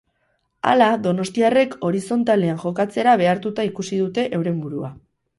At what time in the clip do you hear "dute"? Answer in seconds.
4.05-4.25